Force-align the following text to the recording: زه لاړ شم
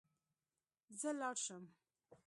زه 0.99 1.09
لاړ 1.19 1.35
شم 1.45 1.63